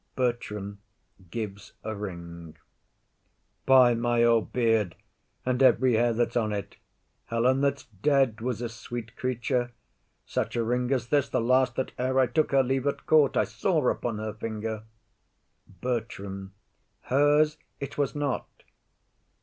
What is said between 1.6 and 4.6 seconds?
a ring to Lafew.] By my old